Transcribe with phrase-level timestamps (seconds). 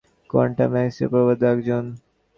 [0.29, 1.85] Quantum মেকানিক্সের প্রবক্তাদের এক জন।